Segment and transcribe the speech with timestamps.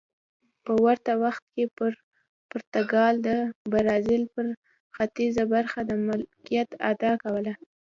[0.65, 1.63] په ورته وخت کې
[2.51, 3.29] پرتګال د
[3.71, 4.45] برازیل پر
[4.95, 7.53] ختیځه برخه د مالکیت ادعا کوله.